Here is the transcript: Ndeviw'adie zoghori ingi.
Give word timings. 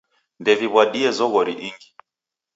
Ndeviw'adie 0.41 1.09
zoghori 1.17 1.53
ingi. 1.67 1.87